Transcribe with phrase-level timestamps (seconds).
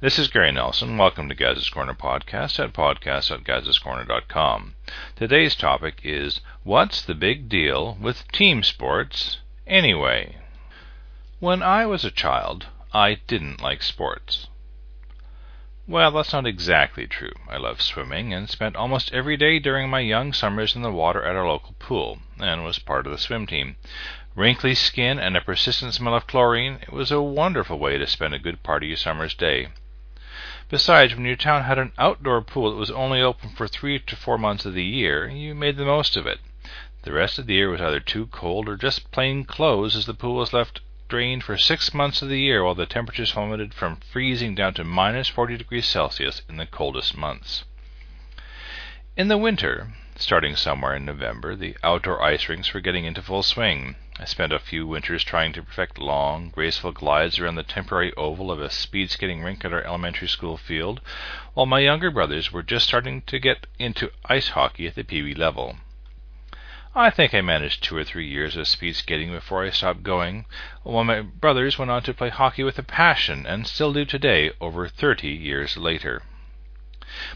[0.00, 0.96] Hi, this is Gary Nelson.
[0.96, 4.74] Welcome to Gaz's Corner podcast at podcast.gazscorner.com.
[5.16, 10.36] Today's topic is What's the Big Deal with Team Sports Anyway?
[11.40, 14.46] When I was a child, I didn't like sports.
[15.88, 17.34] Well, that's not exactly true.
[17.48, 21.24] I loved swimming and spent almost every day during my young summers in the water
[21.24, 23.74] at our local pool, and was part of the swim team
[24.36, 28.32] wrinkly skin, and a persistent smell of chlorine, it was a wonderful way to spend
[28.32, 29.66] a good part of your summer's day.
[30.70, 34.16] Besides, when your town had an outdoor pool that was only open for three to
[34.16, 36.40] four months of the year, you made the most of it.
[37.04, 40.12] The rest of the year was either too cold or just plain closed, as the
[40.12, 43.96] pool was left drained for six months of the year while the temperatures plummeted from
[43.96, 47.64] freezing down to minus 40 degrees Celsius in the coldest months.
[49.16, 53.42] In the winter, starting somewhere in November, the outdoor ice rinks were getting into full
[53.42, 53.96] swing.
[54.20, 58.50] I spent a few winters trying to perfect long, graceful glides around the temporary oval
[58.50, 61.00] of a speed skating rink at our elementary school field,
[61.54, 65.22] while my younger brothers were just starting to get into ice hockey at the pee
[65.22, 65.76] wee level.
[66.96, 70.46] I think I managed two or three years of speed skating before I stopped going,
[70.82, 74.50] while my brothers went on to play hockey with a passion and still do today,
[74.60, 76.22] over thirty years later.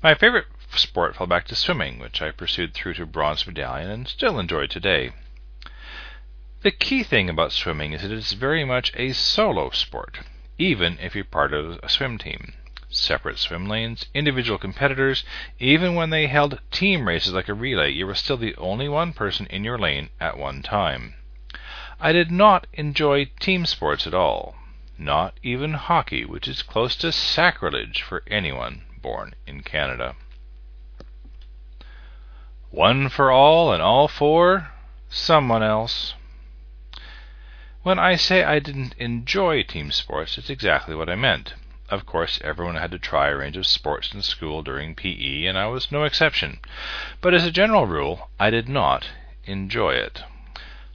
[0.00, 4.08] My favorite sport fell back to swimming, which I pursued through to bronze medallion and
[4.08, 5.12] still enjoy today.
[6.62, 10.18] The key thing about swimming is that it's very much a solo sport,
[10.58, 12.52] even if you're part of a swim team.
[12.90, 15.22] Separate swim lanes, individual competitors,
[15.58, 19.12] even when they held team races like a relay, you were still the only one
[19.12, 21.14] person in your lane at one time.
[22.00, 24.56] I did not enjoy team sports at all,
[24.96, 30.16] not even hockey, which is close to sacrilege for anyone born in Canada.
[32.70, 34.72] One for all and all for
[35.08, 36.12] someone else.
[37.82, 41.54] When I say I didn't enjoy team sports, it's exactly what I meant.
[41.88, 45.56] Of course, everyone had to try a range of sports in school during PE, and
[45.56, 46.60] I was no exception.
[47.22, 49.08] But as a general rule, I did not
[49.44, 50.22] enjoy it.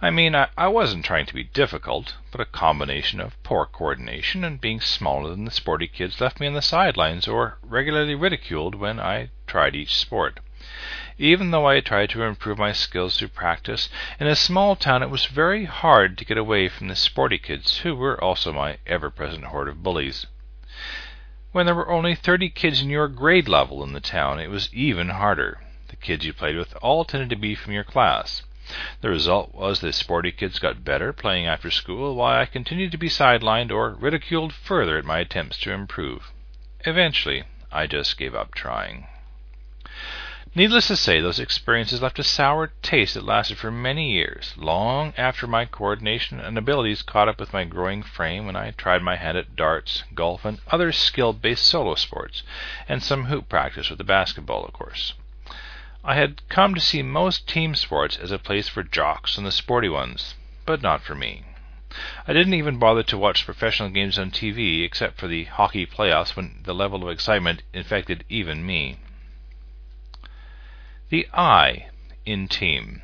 [0.00, 4.42] I mean, I, I, wasn't trying to be difficult, but a combination of poor coordination
[4.42, 8.74] and being smaller than the sporty kids left me on the sidelines or regularly ridiculed
[8.74, 10.40] when I tried each sport.
[11.16, 13.88] Even though I tried to improve my skills through practice,
[14.20, 17.78] in a small town it was very hard to get away from the sporty kids,
[17.78, 20.26] who were also my ever present horde of bullies.
[21.52, 24.68] When there were only 30 kids in your grade level in the town, it was
[24.74, 25.62] even harder.
[25.88, 28.42] The kids you played with all tended to be from your class.
[29.00, 32.98] The result was the sporty kids got better playing after school, while I continued to
[32.98, 36.30] be sidelined or ridiculed further at my attempts to improve.
[36.84, 39.06] Eventually, I just gave up trying.
[40.58, 45.14] Needless to say, those experiences left a sour taste that lasted for many years, long
[45.16, 49.14] after my coordination and abilities caught up with my growing frame when I tried my
[49.14, 52.42] hand at darts, golf, and other skill based solo sports,
[52.88, 55.14] and some hoop practice with the basketball, of course.
[56.02, 59.52] I had come to see most team sports as a place for jocks and the
[59.52, 60.34] sporty ones,
[60.66, 61.44] but not for me.
[62.26, 66.34] I didn't even bother to watch professional games on TV except for the hockey playoffs
[66.34, 68.96] when the level of excitement infected even me.
[71.10, 71.88] The I
[72.26, 73.00] in team.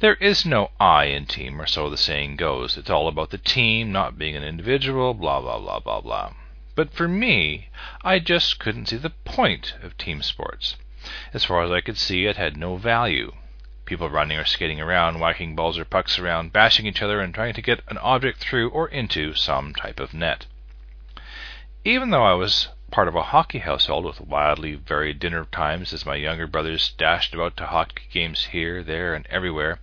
[0.00, 2.78] There is no I in team, or so the saying goes.
[2.78, 6.32] It's all about the team, not being an individual, blah, blah, blah, blah, blah.
[6.74, 7.68] But for me,
[8.02, 10.76] I just couldn't see the point of team sports.
[11.34, 13.34] As far as I could see, it had no value.
[13.84, 17.52] People running or skating around, whacking balls or pucks around, bashing each other, and trying
[17.52, 20.46] to get an object through or into some type of net.
[21.84, 26.06] Even though I was part of a hockey household with wildly varied dinner times as
[26.06, 29.80] my younger brothers dashed about to hockey games here, there, and everywhere,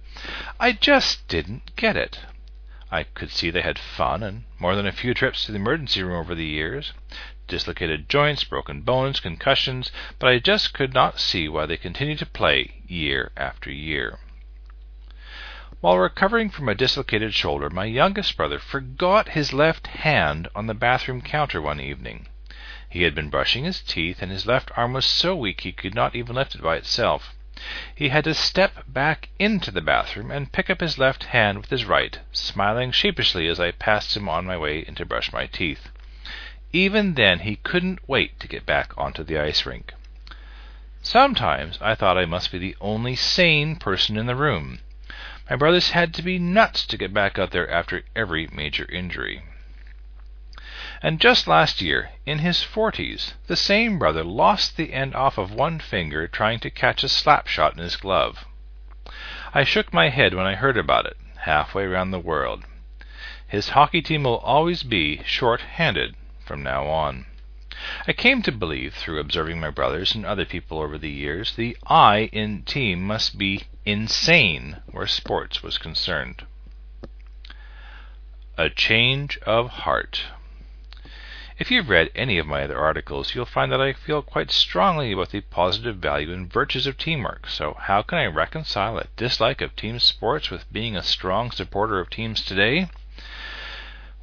[0.59, 2.19] I just didn't get it.
[2.91, 6.03] I could see they had fun and more than a few trips to the emergency
[6.03, 6.93] room over the years,
[7.47, 12.25] dislocated joints, broken bones, concussions, but I just could not see why they continued to
[12.25, 14.19] play year after year.
[15.81, 20.75] While recovering from a dislocated shoulder, my youngest brother forgot his left hand on the
[20.75, 22.27] bathroom counter one evening.
[22.91, 25.95] He had been brushing his teeth, and his left arm was so weak he could
[25.95, 27.33] not even lift it by itself.
[27.95, 31.69] He had to step back into the bathroom and pick up his left hand with
[31.69, 35.45] his right, smiling sheepishly as I passed him on my way in to brush my
[35.45, 35.87] teeth.
[36.73, 39.93] Even then he couldn't wait to get back onto the ice rink.
[41.01, 44.79] Sometimes I thought I must be the only sane person in the room.
[45.49, 49.43] My brothers had to be nuts to get back out there after every major injury.
[51.03, 55.51] And just last year, in his forties, the same brother lost the end off of
[55.51, 58.45] one finger trying to catch a slap shot in his glove.
[59.51, 62.65] I shook my head when I heard about it, halfway round the world.
[63.47, 66.15] His hockey team will always be short handed,
[66.45, 67.25] from now on.
[68.07, 71.75] I came to believe, through observing my brothers and other people over the years, the
[71.87, 76.45] I in team must be insane where sports was concerned.
[78.55, 80.25] A change of heart.
[81.61, 85.11] If you've read any of my other articles, you'll find that I feel quite strongly
[85.11, 87.47] about the positive value and virtues of teamwork.
[87.47, 91.99] So, how can I reconcile a dislike of team sports with being a strong supporter
[91.99, 92.89] of teams today?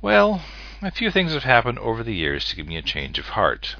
[0.02, 0.42] Well,
[0.82, 3.76] a few things have happened over the years to give me a change of heart.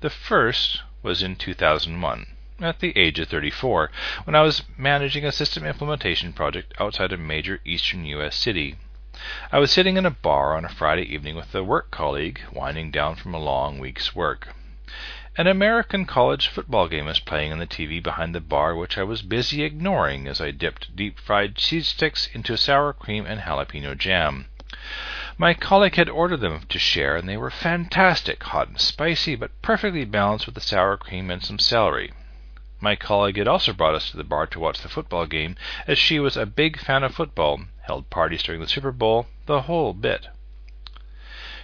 [0.00, 2.26] The first was in 2001,
[2.58, 3.90] at the age of 34,
[4.24, 8.34] when I was managing a system implementation project outside a major eastern U.S.
[8.34, 8.76] city.
[9.50, 12.92] I was sitting in a bar on a Friday evening with a work colleague, winding
[12.92, 14.54] down from a long week's work.
[15.36, 19.02] An American college football game was playing on the TV behind the bar, which I
[19.02, 23.96] was busy ignoring as I dipped deep fried cheese sticks into sour cream and jalapeno
[23.98, 24.46] jam.
[25.36, 29.50] My colleague had ordered them to share, and they were fantastic, hot and spicy, but
[29.62, 32.12] perfectly balanced with the sour cream and some celery.
[32.80, 35.98] My colleague had also brought us to the bar to watch the football game, as
[35.98, 39.92] she was a big fan of football, held parties during the Super Bowl, the whole
[39.92, 40.28] bit.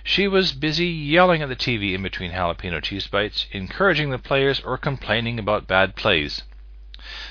[0.02, 4.60] She was busy yelling at the TV in between jalapeno cheese bites, encouraging the players,
[4.60, 6.42] or complaining about bad plays.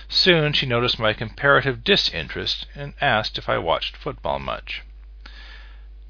[0.07, 4.81] Soon she noticed my comparative disinterest and asked if I watched football much.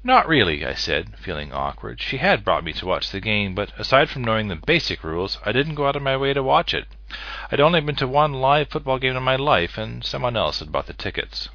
[0.06, 1.98] Not really, I said, feeling awkward.
[1.98, 5.38] She had brought me to watch the game, but aside from knowing the basic rules,
[5.46, 6.86] I didn't go out of my way to watch it.
[7.50, 10.70] I'd only been to one live football game in my life, and someone else had
[10.70, 11.48] bought the tickets.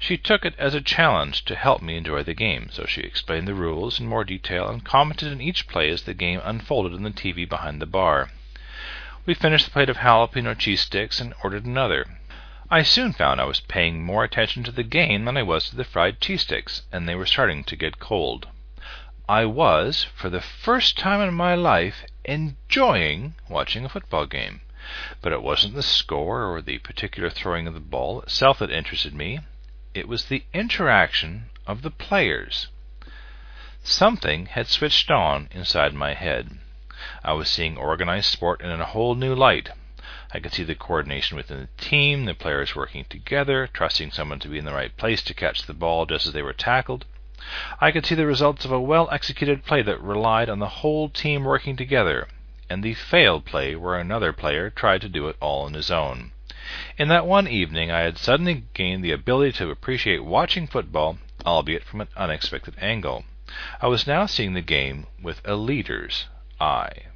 [0.00, 3.46] She took it as a challenge to help me enjoy the game, so she explained
[3.46, 7.04] the rules in more detail and commented on each play as the game unfolded on
[7.04, 8.30] the TV behind the bar.
[9.26, 12.06] We finished the plate of jalapeno cheese sticks and ordered another.
[12.74, 15.76] I soon found I was paying more attention to the game than I was to
[15.76, 18.48] the fried cheese sticks, and they were starting to get cold.
[19.28, 24.62] I was, for the first time in my life, enjoying watching a football game.
[25.20, 29.12] But it wasn't the score or the particular throwing of the ball itself that interested
[29.12, 29.40] me.
[29.92, 32.68] It was the interaction of the players.
[33.82, 36.56] Something had switched on inside my head.
[37.22, 39.68] I was seeing organized sport in a whole new light.
[40.32, 44.48] I could see the coordination within the team, the players working together, trusting someone to
[44.48, 47.04] be in the right place to catch the ball just as they were tackled.
[47.80, 51.08] I could see the results of a well executed play that relied on the whole
[51.08, 52.28] team working together,
[52.70, 56.32] and the failed play where another player tried to do it all on his own.
[56.96, 61.84] In that one evening I had suddenly gained the ability to appreciate watching football, albeit
[61.84, 63.24] from an unexpected angle.
[63.80, 66.26] I was now seeing the game with a leader's
[66.60, 67.06] eye.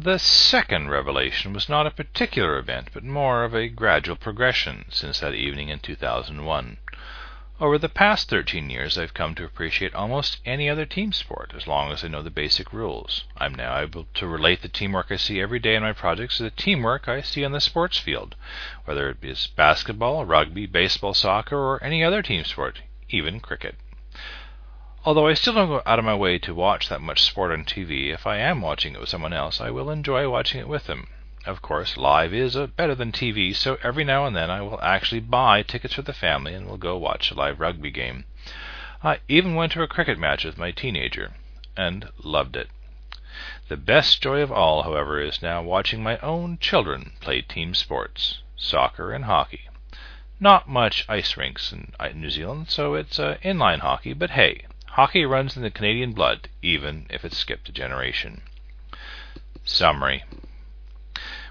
[0.00, 5.18] The second revelation was not a particular event, but more of a gradual progression since
[5.18, 6.76] that evening in 2001.
[7.60, 11.66] Over the past 13 years, I've come to appreciate almost any other team sport as
[11.66, 13.24] long as I know the basic rules.
[13.38, 16.44] I'm now able to relate the teamwork I see every day in my projects to
[16.44, 18.36] the teamwork I see on the sports field,
[18.84, 23.74] whether it be basketball, rugby, baseball, soccer, or any other team sport, even cricket.
[25.08, 27.64] Although I still don't go out of my way to watch that much sport on
[27.64, 30.84] TV, if I am watching it with someone else, I will enjoy watching it with
[30.84, 31.08] them.
[31.46, 34.78] Of course, live is uh, better than TV, so every now and then I will
[34.82, 38.26] actually buy tickets for the family and will go watch a live rugby game.
[39.02, 41.32] I even went to a cricket match with my teenager,
[41.74, 42.68] and loved it.
[43.68, 48.42] The best joy of all, however, is now watching my own children play team sports,
[48.58, 49.70] soccer and hockey.
[50.38, 55.24] Not much ice rinks in New Zealand, so it's uh, inline hockey, but hey, hockey
[55.24, 58.42] runs in the Canadian blood, even if it's skipped a generation.
[59.64, 60.24] Summary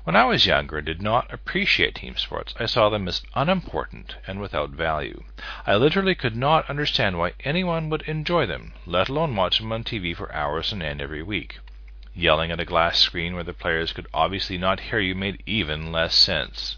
[0.07, 4.15] when I was younger and did not appreciate team sports, I saw them as unimportant
[4.25, 5.25] and without value.
[5.65, 9.83] I literally could not understand why anyone would enjoy them, let alone watch them on
[9.83, 11.59] TV for hours on end every week.
[12.15, 15.91] Yelling at a glass screen where the players could obviously not hear you made even
[15.91, 16.77] less sense.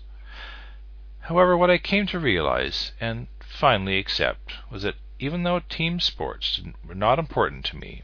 [1.19, 6.61] However, what I came to realize, and finally accept, was that even though team sports
[6.87, 8.01] were not important to me,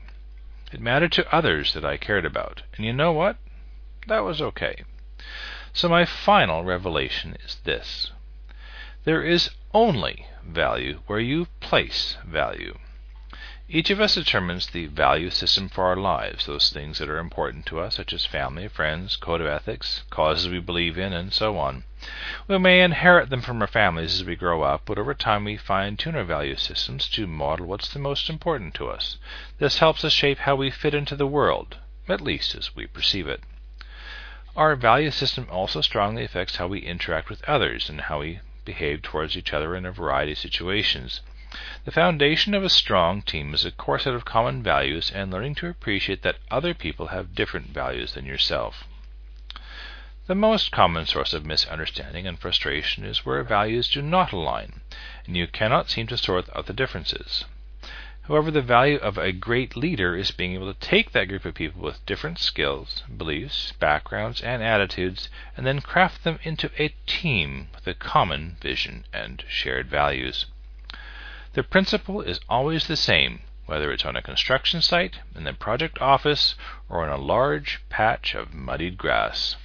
[0.72, 2.64] it mattered to others that I cared about.
[2.76, 3.38] And you know what?
[4.08, 4.84] That was okay.
[5.74, 8.12] So my final revelation is this.
[9.06, 12.78] There is only value where you place value.
[13.68, 17.66] Each of us determines the value system for our lives, those things that are important
[17.66, 21.58] to us, such as family, friends, code of ethics, causes we believe in, and so
[21.58, 21.84] on.
[22.48, 25.58] We may inherit them from our families as we grow up, but over time we
[25.58, 29.18] fine tune our value systems to model what's the most important to us.
[29.58, 33.28] This helps us shape how we fit into the world, at least as we perceive
[33.28, 33.42] it.
[34.56, 39.02] Our value system also strongly affects how we interact with others and how we behave
[39.02, 41.22] towards each other in a variety of situations.
[41.86, 45.56] The foundation of a strong team is a core set of common values and learning
[45.56, 48.84] to appreciate that other people have different values than yourself.
[50.28, 54.82] The most common source of misunderstanding and frustration is where values do not align
[55.26, 57.46] and you cannot seem to sort out the differences.
[58.28, 61.54] However, the value of a great leader is being able to take that group of
[61.54, 67.70] people with different skills, beliefs, backgrounds, and attitudes and then craft them into a team
[67.76, 70.48] with a common vision and shared values.
[71.56, 76.02] The principle is always the same, whether it's on a construction site, in the project
[76.02, 76.56] office,
[76.90, 79.56] or on a large patch of muddied grass.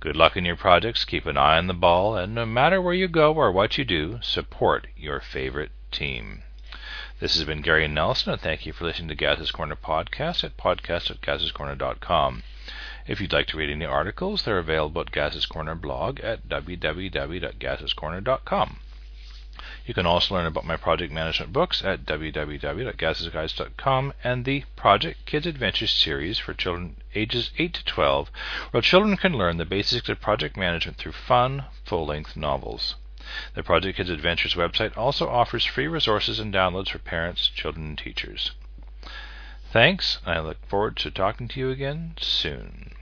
[0.00, 2.94] Good luck in your projects, keep an eye on the ball, and no matter where
[2.94, 6.42] you go or what you do, support your favorite team.
[7.20, 10.56] This has been Gary Nelson, and thank you for listening to Gaz's Corner podcast at
[10.56, 12.44] podcast.gazscorner.com.
[13.06, 18.78] If you'd like to read any articles, they're available at Gaz's Corner blog at www.gazscorner.com.
[19.86, 25.46] You can also learn about my project management books at www.gazsguides.com and the Project Kids
[25.46, 28.30] Adventures series for children ages 8 to 12,
[28.70, 32.96] where children can learn the basics of project management through fun, full length novels.
[33.54, 37.98] The Project Kids Adventures website also offers free resources and downloads for parents, children, and
[37.98, 38.50] teachers.
[39.72, 42.92] Thanks, and I look forward to talking to you again soon.